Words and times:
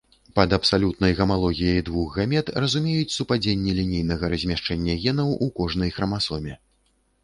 Пад 0.37 0.53
абсалютнай 0.55 1.13
гамалогіяй 1.19 1.83
двух 1.91 2.17
гамет 2.17 2.51
разумеюць 2.67 3.13
супадзенне 3.19 3.79
лінейнага 3.83 4.35
размяшчэння 4.35 5.01
генаў 5.09 5.35
у 5.47 5.55
кожнай 5.63 5.89
храмасоме. 6.01 6.63